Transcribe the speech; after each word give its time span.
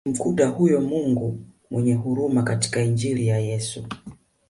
Alimkuta 0.05 0.47
huyo 0.47 0.81
Mungu 0.81 1.39
mwenye 1.71 1.93
huruma 1.93 2.43
katika 2.43 2.81
Injili 2.81 3.27
ya 3.27 3.39
Yesu 3.39 3.87